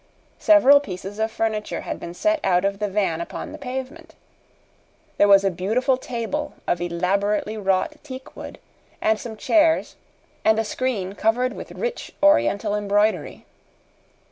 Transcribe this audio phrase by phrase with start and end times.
[0.39, 4.15] Several pieces of furniture had been set out of the van upon the pavement.
[5.17, 8.57] There was a beautiful table of elaborately wrought teakwood,
[8.99, 9.97] and some chairs,
[10.43, 13.45] and a screen covered with rich Oriental embroidery.